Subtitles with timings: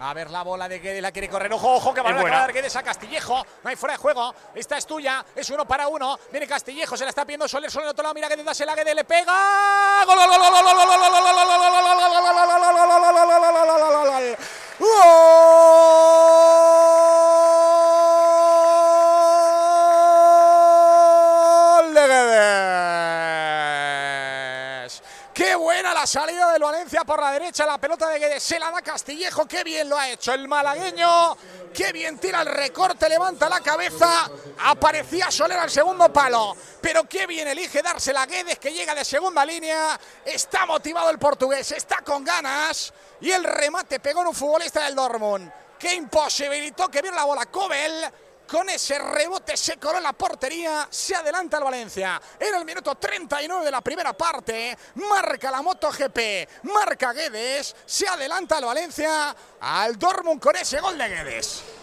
[0.00, 1.52] A ver la bola de Guedes, la quiere correr.
[1.52, 3.44] Ojo, ojo, que va a dar Guedes a Castillejo.
[3.62, 4.34] No hay fuera de juego.
[4.54, 5.24] Esta es tuya.
[5.34, 6.18] Es uno para uno.
[6.30, 7.70] Viene Castillejo, se la está pidiendo Soler.
[7.70, 8.14] Soler, otro lado.
[8.14, 10.04] Mira Guedes, dásela Guedes, le pega.
[10.06, 11.45] ¡Gol, gol, gol, gol, gol, gol, gol, gol,
[25.36, 28.70] Qué buena la salida del Valencia por la derecha, la pelota de Guedes se la
[28.70, 31.36] da Castillejo, qué bien lo ha hecho el malagueño,
[31.74, 34.30] qué bien tira el recorte, levanta la cabeza,
[34.64, 39.04] aparecía Soler al segundo palo, pero qué bien elige dársela a Guedes que llega de
[39.04, 44.34] segunda línea, está motivado el portugués, está con ganas y el remate pegó en un
[44.34, 47.92] futbolista del Dortmund que imposibilitó que viera la bola Cobel
[48.46, 52.20] con ese rebote se coló la portería, se adelanta el Valencia.
[52.38, 58.58] En el minuto 39 de la primera parte, marca la MotoGP, marca Guedes, se adelanta
[58.58, 61.75] el Valencia al Dortmund con ese gol de Guedes.